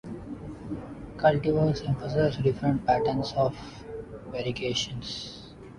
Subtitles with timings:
[1.17, 3.55] Cultivars emphasize different patterns of
[4.31, 4.99] variegation.